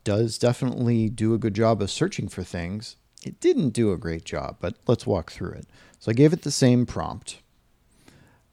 does 0.04 0.38
definitely 0.38 1.10
do 1.10 1.34
a 1.34 1.40
good 1.40 1.54
job 1.54 1.82
of 1.82 1.90
searching 1.90 2.28
for 2.28 2.44
things. 2.44 2.98
It 3.24 3.40
didn't 3.40 3.70
do 3.70 3.92
a 3.92 3.98
great 3.98 4.26
job, 4.26 4.58
but 4.60 4.76
let's 4.88 5.08
walk 5.08 5.32
through 5.32 5.52
it. 5.52 5.68
So 6.00 6.12
I 6.12 6.14
gave 6.14 6.34
it 6.34 6.42
the 6.42 6.52
same 6.52 6.86
prompt. 6.86 7.40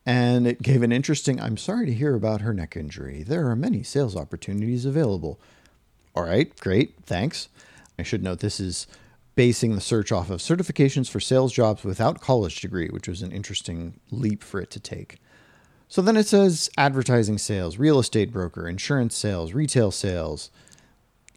And 0.07 0.47
it 0.47 0.63
gave 0.63 0.83
an 0.83 0.93
interesting 0.93 1.41
I'm 1.41 1.57
sorry 1.57 1.87
to 1.87 1.93
hear 1.93 2.15
about 2.15 2.41
her 2.41 2.55
neck 2.55 2.77
injury. 2.77 3.23
There 3.23 3.49
are 3.49 3.57
many 3.57 3.83
sales 3.83 4.17
opportunities 4.17 4.85
available. 4.85 5.39
All 6.15 6.25
right, 6.25 6.59
great, 6.61 6.95
thanks. 7.05 7.49
I 7.99 8.03
should 8.03 8.23
note 8.23 8.41
this 8.41 8.61
is 8.61 8.87
basing 9.37 9.75
the 9.75 9.81
search 9.81 10.11
off 10.11 10.31
of 10.31 10.41
certifications 10.41 11.09
for 11.09 11.21
sales 11.21 11.53
jobs 11.53 11.85
without 11.85 12.21
college 12.21 12.61
degree, 12.61 12.89
which 12.89 13.09
was 13.09 13.23
an 13.23 13.33
interesting 13.33 14.01
leap 14.11 14.43
for 14.43 14.61
it 14.61 14.71
to 14.71 14.81
take. 14.81 15.19
So 15.89 16.03
then 16.03 16.17
it 16.17 16.27
says 16.27 16.71
advertising 16.77 17.39
sales, 17.39 17.77
real 17.77 17.99
estate 17.99 18.33
broker, 18.33 18.69
insurance 18.69 19.17
sales, 19.17 19.53
retail 19.53 19.91
sales. 19.91 20.51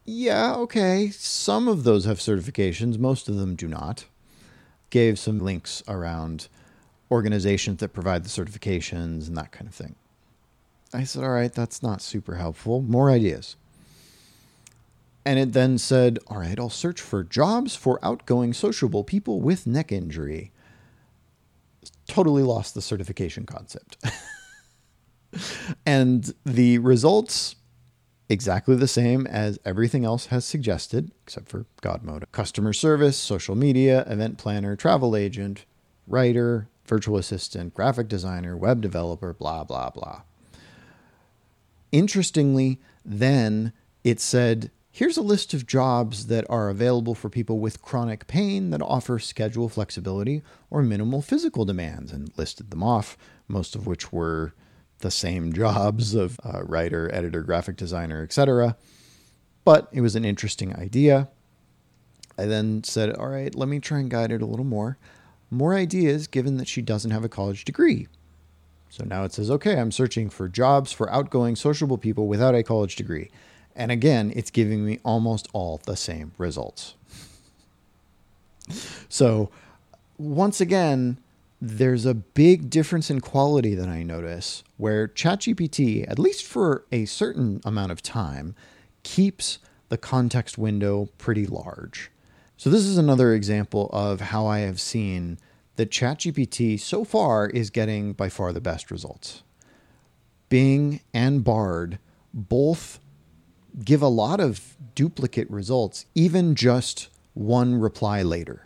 Yeah, 0.06 0.56
okay. 0.56 1.10
Some 1.12 1.68
of 1.68 1.84
those 1.84 2.06
have 2.06 2.20
certifications, 2.20 3.00
most 3.00 3.30
of 3.30 3.36
them 3.36 3.56
do 3.56 3.68
not. 3.68 4.06
Gave 4.90 5.18
some 5.18 5.40
links 5.40 5.82
around 5.88 6.50
organizations 7.10 7.78
that 7.80 7.90
provide 7.90 8.24
the 8.24 8.30
certifications 8.30 9.28
and 9.28 9.38
that 9.38 9.52
kind 9.52 9.68
of 9.68 9.74
thing. 9.74 9.96
I 10.94 11.04
said, 11.06 11.24
all 11.24 11.32
right, 11.32 11.52
that's 11.52 11.82
not 11.82 12.02
super 12.02 12.36
helpful. 12.36 12.82
More 12.82 13.10
ideas. 13.10 13.56
And 15.26 15.40
it 15.40 15.54
then 15.54 15.78
said, 15.78 16.20
all 16.28 16.38
right, 16.38 16.60
I'll 16.60 16.70
search 16.70 17.00
for 17.00 17.24
jobs 17.24 17.76
for 17.76 17.98
outgoing 18.04 18.54
sociable 18.54 19.04
people 19.04 19.40
with 19.40 19.66
neck 19.66 19.92
injury. 19.92 20.52
Totally 22.08 22.44
lost 22.44 22.74
the 22.74 22.82
certification 22.82 23.46
concept. 23.46 23.98
and 25.86 26.34
the 26.46 26.78
results 26.80 27.56
exactly 28.30 28.76
the 28.76 28.88
same 28.88 29.28
as 29.28 29.60
everything 29.66 30.06
else 30.06 30.28
has 30.28 30.46
suggested, 30.46 31.12
except 31.24 31.50
for 31.50 31.66
God 31.82 32.04
mode. 32.04 32.26
Customer 32.32 32.74
service, 32.74 33.18
social 33.18 33.56
media, 33.56 34.04
event 34.08 34.38
planner, 34.38 34.76
travel 34.76 35.16
agent, 35.16 35.66
writer, 36.08 36.68
virtual 36.86 37.18
assistant, 37.18 37.74
graphic 37.74 38.08
designer, 38.08 38.58
web 38.58 38.82
developer, 38.82 39.34
blah, 39.34 39.64
blah, 39.64 39.90
blah. 39.90 40.22
Interestingly, 41.92 42.80
then 43.06 43.72
it 44.04 44.20
said, 44.20 44.72
here's 44.92 45.18
a 45.18 45.22
list 45.22 45.54
of 45.54 45.68
jobs 45.68 46.28
that 46.28 46.46
are 46.50 46.70
available 46.70 47.16
for 47.16 47.30
people 47.30 47.60
with 47.60 47.82
chronic 47.82 48.28
pain 48.28 48.70
that 48.72 48.82
offer 48.82 49.20
schedule 49.20 49.70
flexibility 49.70 50.42
or 50.70 50.82
minimal 50.82 51.22
physical 51.22 51.66
demands, 51.66 52.12
and 52.12 52.32
listed 52.38 52.72
them 52.72 52.84
off, 52.84 53.18
most 53.48 53.76
of 53.76 53.86
which 53.86 54.12
were 54.12 54.54
the 55.04 55.12
same 55.12 55.54
jobs 55.54 56.16
of 56.16 56.40
uh, 56.44 56.64
writer, 56.64 57.14
editor, 57.14 57.44
graphic 57.44 57.76
designer, 57.76 58.24
etc. 58.24 58.76
But 59.64 59.88
it 59.92 60.02
was 60.02 60.16
an 60.16 60.26
interesting 60.26 60.76
idea. 60.76 61.30
I 62.38 62.46
then 62.46 62.84
said, 62.84 63.16
all 63.16 63.28
right, 63.28 63.54
let 63.54 63.70
me 63.70 63.80
try 63.80 64.00
and 64.00 64.10
guide 64.10 64.32
it 64.32 64.42
a 64.42 64.48
little 64.48 64.66
more. 64.66 64.98
More 65.52 65.76
ideas 65.76 66.26
given 66.26 66.58
that 66.58 66.68
she 66.68 66.82
doesn't 66.82 67.12
have 67.12 67.24
a 67.24 67.30
college 67.30 67.64
degree. 67.64 68.08
So 68.90 69.04
now 69.04 69.24
it 69.24 69.34
says, 69.34 69.52
okay, 69.52 69.80
I'm 69.80 69.92
searching 69.92 70.30
for 70.30 70.50
jobs 70.50 70.92
for 70.92 71.12
outgoing, 71.12 71.56
sociable 71.56 71.98
people 71.98 72.28
without 72.28 72.56
a 72.56 72.64
college 72.64 72.96
degree. 72.96 73.30
And 73.76 73.92
again, 73.92 74.32
it's 74.36 74.52
giving 74.52 74.86
me 74.86 75.00
almost 75.04 75.48
all 75.54 75.80
the 75.86 75.96
same 75.96 76.32
results. 76.38 76.96
so 79.10 79.50
once 80.18 80.62
again, 80.62 81.18
there's 81.66 82.06
a 82.06 82.14
big 82.14 82.70
difference 82.70 83.10
in 83.10 83.22
quality 83.22 83.74
that 83.74 83.88
I 83.88 84.04
notice 84.04 84.66
where 84.76 85.08
ChatGPT, 85.08 86.06
at 86.12 86.20
least 86.20 86.44
for 86.44 86.84
a 86.92 87.06
certain 87.06 87.62
amount 87.64 87.94
of 87.94 88.02
time, 88.02 88.54
keeps 89.04 89.60
the 89.88 89.98
context 89.98 90.58
window 90.58 91.08
pretty 91.18 91.46
large. 91.46 92.12
So, 92.58 92.70
this 92.70 92.84
is 92.84 92.98
another 92.98 93.34
example 93.34 93.90
of 93.94 94.20
how 94.20 94.46
I 94.46 94.60
have 94.60 94.82
seen 94.82 95.40
that 95.78 95.90
ChatGPT 95.90 96.78
so 96.78 97.06
far 97.06 97.48
is 97.48 97.70
getting 97.70 98.12
by 98.12 98.28
far 98.28 98.52
the 98.52 98.60
best 98.60 98.92
results. 98.92 99.44
Bing 100.50 101.00
and 101.14 101.46
Bard 101.46 101.98
both 102.34 103.00
give 103.86 104.02
a 104.02 104.10
lot 104.10 104.42
of 104.42 104.76
duplicate 104.96 105.50
results, 105.50 106.08
even 106.14 106.56
just 106.56 107.08
one 107.34 107.76
reply 107.76 108.22
later. 108.22 108.64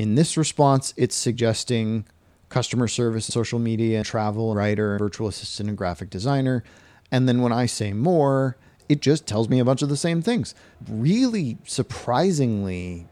In 0.00 0.14
this 0.14 0.38
response, 0.38 0.94
it's 0.96 1.14
suggesting 1.14 2.06
customer 2.48 2.88
service, 2.88 3.26
social 3.26 3.58
media, 3.58 4.02
travel, 4.02 4.54
writer, 4.54 4.96
virtual 4.96 5.28
assistant, 5.28 5.68
and 5.68 5.76
graphic 5.76 6.08
designer. 6.08 6.64
And 7.12 7.28
then 7.28 7.42
when 7.42 7.52
I 7.52 7.66
say 7.66 7.92
more, 7.92 8.56
it 8.88 9.02
just 9.02 9.26
tells 9.26 9.50
me 9.50 9.58
a 9.58 9.64
bunch 9.66 9.82
of 9.82 9.90
the 9.90 9.98
same 9.98 10.22
things. 10.22 10.54
Really 10.88 11.58
surprisingly 11.64 13.08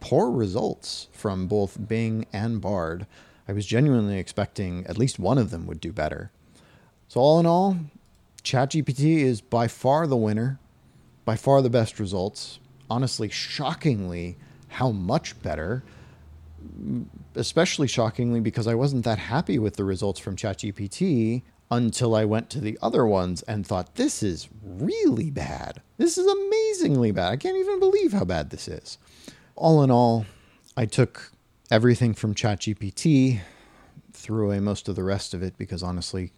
poor 0.00 0.32
results 0.32 1.06
from 1.12 1.46
both 1.46 1.86
Bing 1.86 2.26
and 2.32 2.60
Bard. 2.60 3.06
I 3.46 3.52
was 3.52 3.64
genuinely 3.64 4.18
expecting 4.18 4.84
at 4.88 4.98
least 4.98 5.20
one 5.20 5.38
of 5.38 5.52
them 5.52 5.64
would 5.68 5.80
do 5.80 5.92
better. 5.92 6.32
So, 7.06 7.20
all 7.20 7.38
in 7.38 7.46
all, 7.46 7.76
ChatGPT 8.42 9.18
is 9.18 9.40
by 9.40 9.68
far 9.68 10.08
the 10.08 10.16
winner, 10.16 10.58
by 11.24 11.36
far 11.36 11.62
the 11.62 11.70
best 11.70 12.00
results. 12.00 12.58
Honestly, 12.90 13.28
shockingly, 13.28 14.36
how 14.74 14.90
much 14.90 15.40
better. 15.42 15.82
Especially 17.34 17.86
shockingly, 17.86 18.40
because 18.40 18.66
I 18.66 18.74
wasn't 18.74 19.04
that 19.04 19.18
happy 19.18 19.58
with 19.58 19.76
the 19.76 19.84
results 19.84 20.18
from 20.20 20.36
ChatGPT 20.36 21.42
until 21.70 22.14
I 22.14 22.24
went 22.24 22.50
to 22.50 22.60
the 22.60 22.78
other 22.80 23.04
ones 23.06 23.42
and 23.42 23.66
thought, 23.66 23.96
this 23.96 24.22
is 24.22 24.48
really 24.62 25.30
bad. 25.30 25.82
This 25.98 26.16
is 26.16 26.26
amazingly 26.26 27.10
bad. 27.10 27.32
I 27.32 27.36
can't 27.36 27.56
even 27.56 27.80
believe 27.80 28.12
how 28.12 28.24
bad 28.24 28.50
this 28.50 28.68
is. 28.68 28.98
All 29.56 29.82
in 29.82 29.90
all, 29.90 30.26
I 30.76 30.86
took 30.86 31.32
everything 31.70 32.14
from 32.14 32.34
ChatGPT, 32.34 33.40
threw 34.12 34.46
away 34.46 34.60
most 34.60 34.88
of 34.88 34.96
the 34.96 35.04
rest 35.04 35.34
of 35.34 35.42
it 35.42 35.56
because 35.58 35.82
honestly, 35.82 36.32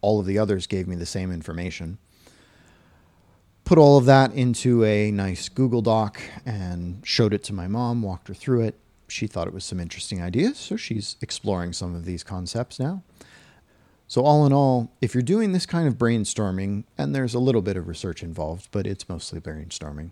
all 0.00 0.20
of 0.20 0.26
the 0.26 0.38
others 0.38 0.66
gave 0.66 0.86
me 0.88 0.96
the 0.96 1.06
same 1.06 1.32
information. 1.32 1.98
Put 3.70 3.78
all 3.78 3.96
of 3.96 4.04
that 4.06 4.34
into 4.34 4.84
a 4.84 5.12
nice 5.12 5.48
Google 5.48 5.80
Doc 5.80 6.20
and 6.44 7.00
showed 7.04 7.32
it 7.32 7.44
to 7.44 7.52
my 7.52 7.68
mom, 7.68 8.02
walked 8.02 8.26
her 8.26 8.34
through 8.34 8.62
it. 8.62 8.74
She 9.06 9.28
thought 9.28 9.46
it 9.46 9.54
was 9.54 9.64
some 9.64 9.78
interesting 9.78 10.20
ideas, 10.20 10.58
so 10.58 10.74
she's 10.74 11.14
exploring 11.20 11.72
some 11.72 11.94
of 11.94 12.04
these 12.04 12.24
concepts 12.24 12.80
now. 12.80 13.04
So, 14.08 14.22
all 14.22 14.44
in 14.44 14.52
all, 14.52 14.90
if 15.00 15.14
you're 15.14 15.22
doing 15.22 15.52
this 15.52 15.66
kind 15.66 15.86
of 15.86 15.96
brainstorming, 15.98 16.82
and 16.98 17.14
there's 17.14 17.32
a 17.32 17.38
little 17.38 17.62
bit 17.62 17.76
of 17.76 17.86
research 17.86 18.24
involved, 18.24 18.66
but 18.72 18.88
it's 18.88 19.08
mostly 19.08 19.38
brainstorming, 19.38 20.10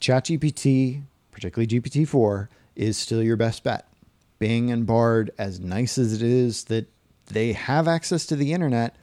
ChatGPT, 0.00 1.02
particularly 1.32 1.66
GPT 1.66 2.08
4, 2.08 2.48
is 2.74 2.96
still 2.96 3.22
your 3.22 3.36
best 3.36 3.64
bet. 3.64 3.86
Bing 4.38 4.70
and 4.70 4.86
Bard, 4.86 5.30
as 5.36 5.60
nice 5.60 5.98
as 5.98 6.14
it 6.14 6.22
is 6.22 6.64
that 6.64 6.88
they 7.26 7.52
have 7.52 7.86
access 7.86 8.24
to 8.24 8.34
the 8.34 8.54
internet, 8.54 8.96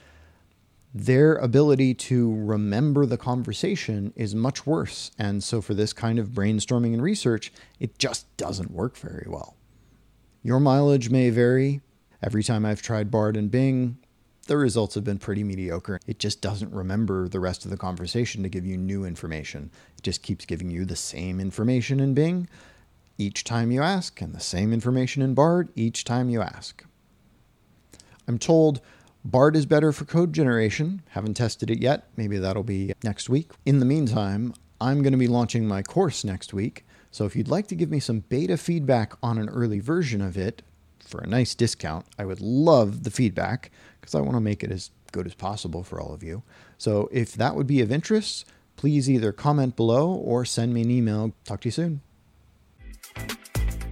their 0.94 1.34
ability 1.34 1.92
to 1.92 2.32
remember 2.32 3.04
the 3.04 3.18
conversation 3.18 4.12
is 4.14 4.32
much 4.32 4.64
worse. 4.64 5.10
And 5.18 5.42
so, 5.42 5.60
for 5.60 5.74
this 5.74 5.92
kind 5.92 6.20
of 6.20 6.28
brainstorming 6.28 6.94
and 6.94 7.02
research, 7.02 7.52
it 7.80 7.98
just 7.98 8.34
doesn't 8.36 8.70
work 8.70 8.96
very 8.96 9.26
well. 9.28 9.56
Your 10.44 10.60
mileage 10.60 11.10
may 11.10 11.30
vary. 11.30 11.80
Every 12.22 12.44
time 12.44 12.64
I've 12.64 12.80
tried 12.80 13.10
Bard 13.10 13.36
and 13.36 13.50
Bing, 13.50 13.98
the 14.46 14.56
results 14.56 14.94
have 14.94 15.04
been 15.04 15.18
pretty 15.18 15.42
mediocre. 15.42 15.98
It 16.06 16.20
just 16.20 16.40
doesn't 16.40 16.72
remember 16.72 17.28
the 17.28 17.40
rest 17.40 17.64
of 17.64 17.70
the 17.70 17.76
conversation 17.76 18.42
to 18.42 18.48
give 18.48 18.64
you 18.64 18.76
new 18.76 19.04
information. 19.04 19.70
It 19.98 20.02
just 20.02 20.22
keeps 20.22 20.44
giving 20.44 20.70
you 20.70 20.84
the 20.84 20.96
same 20.96 21.40
information 21.40 21.98
in 21.98 22.14
Bing 22.14 22.48
each 23.18 23.42
time 23.42 23.70
you 23.70 23.82
ask, 23.82 24.20
and 24.20 24.34
the 24.34 24.40
same 24.40 24.72
information 24.72 25.22
in 25.22 25.34
Bard 25.34 25.70
each 25.74 26.04
time 26.04 26.28
you 26.28 26.40
ask. 26.40 26.84
I'm 28.28 28.38
told 28.38 28.80
Bard 29.24 29.56
is 29.56 29.64
better 29.64 29.90
for 29.90 30.04
code 30.04 30.34
generation. 30.34 31.02
Haven't 31.10 31.34
tested 31.34 31.70
it 31.70 31.80
yet. 31.80 32.08
Maybe 32.16 32.36
that'll 32.36 32.62
be 32.62 32.92
next 33.02 33.30
week. 33.30 33.52
In 33.64 33.78
the 33.78 33.86
meantime, 33.86 34.52
I'm 34.80 35.02
going 35.02 35.12
to 35.12 35.18
be 35.18 35.28
launching 35.28 35.66
my 35.66 35.82
course 35.82 36.24
next 36.24 36.52
week. 36.52 36.84
So 37.10 37.24
if 37.24 37.34
you'd 37.34 37.48
like 37.48 37.66
to 37.68 37.74
give 37.74 37.90
me 37.90 38.00
some 38.00 38.20
beta 38.20 38.58
feedback 38.58 39.14
on 39.22 39.38
an 39.38 39.48
early 39.48 39.80
version 39.80 40.20
of 40.20 40.36
it 40.36 40.62
for 40.98 41.20
a 41.20 41.26
nice 41.26 41.54
discount, 41.54 42.04
I 42.18 42.26
would 42.26 42.40
love 42.40 43.04
the 43.04 43.10
feedback 43.10 43.70
because 44.00 44.14
I 44.14 44.20
want 44.20 44.34
to 44.34 44.40
make 44.40 44.62
it 44.62 44.70
as 44.70 44.90
good 45.12 45.26
as 45.26 45.34
possible 45.34 45.82
for 45.82 46.00
all 46.00 46.12
of 46.12 46.22
you. 46.22 46.42
So 46.76 47.08
if 47.10 47.32
that 47.34 47.54
would 47.54 47.66
be 47.66 47.80
of 47.80 47.90
interest, 47.90 48.44
please 48.76 49.08
either 49.08 49.32
comment 49.32 49.74
below 49.74 50.12
or 50.12 50.44
send 50.44 50.74
me 50.74 50.82
an 50.82 50.90
email. 50.90 51.32
Talk 51.44 51.62
to 51.62 51.68
you 51.68 51.72
soon. 51.72 52.02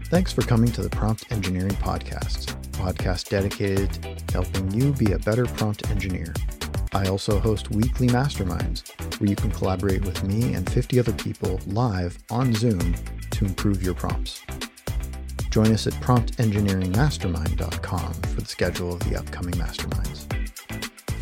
Thanks 0.07 0.33
for 0.33 0.43
coming 0.43 0.71
to 0.73 0.83
the 0.83 0.91
Prompt 0.91 1.31
Engineering 1.33 1.71
Podcast, 1.77 2.55
podcast 2.73 3.29
dedicated 3.29 3.93
to 4.29 4.33
helping 4.33 4.73
you 4.73 4.93
be 4.93 5.13
a 5.13 5.19
better 5.19 5.45
prompt 5.47 5.91
engineer. 5.91 6.33
I 6.93 7.07
also 7.07 7.39
host 7.39 7.71
weekly 7.71 8.09
masterminds 8.09 8.83
where 9.21 9.31
you 9.31 9.37
can 9.37 9.51
collaborate 9.51 10.05
with 10.05 10.25
me 10.25 10.55
and 10.55 10.71
50 10.71 10.99
other 10.99 11.13
people 11.13 11.61
live 11.67 12.19
on 12.31 12.55
Zoom 12.55 12.95
to 13.31 13.45
improve 13.45 13.83
your 13.83 13.93
prompts. 13.95 14.43
Join 15.51 15.71
us 15.73 15.87
at 15.87 15.93
promptengineeringmastermind.com 15.95 18.13
for 18.15 18.41
the 18.41 18.47
schedule 18.47 18.95
of 18.95 19.01
the 19.09 19.19
upcoming 19.19 19.55
masterminds. 19.55 20.27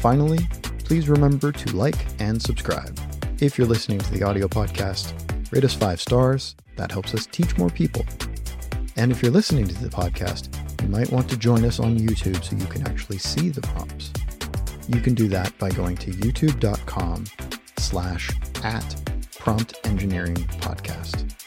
Finally, 0.01 0.49
please 0.85 1.09
remember 1.09 1.53
to 1.53 1.77
like 1.77 2.07
and 2.19 2.41
subscribe. 2.41 2.99
If 3.41 3.59
you're 3.59 3.67
listening 3.67 3.99
to 3.99 4.11
the 4.13 4.23
audio 4.23 4.49
podcast, 4.49 5.13
rate 5.53 5.65
us 5.65 5.75
five 5.75 6.01
stars. 6.01 6.55
That 6.77 6.91
helps 6.91 7.15
us 7.15 7.27
teach 7.27 7.59
more 7.59 7.71
people 7.71 8.05
and 9.01 9.11
if 9.11 9.23
you're 9.23 9.33
listening 9.33 9.67
to 9.67 9.75
the 9.83 9.89
podcast, 9.89 10.55
you 10.83 10.89
might 10.89 11.11
want 11.11 11.29
to 11.31 11.37
join 11.37 11.65
us 11.65 11.81
on 11.81 11.99
YouTube 11.99 12.43
so 12.43 12.57
you 12.57 12.67
can 12.67 12.87
actually 12.87 13.19
see 13.19 13.49
the 13.49 13.61
prompts. 13.61 14.13
You 14.89 15.01
can 15.01 15.15
do 15.15 15.29
that 15.29 15.57
by 15.59 15.71
going 15.71 15.97
to 15.99 16.11
youtube.com 16.11 17.25
slash 17.79 18.31
at 18.65 19.13
prompt 19.39 19.79
engineering 19.85 20.37
podcast. 20.37 21.40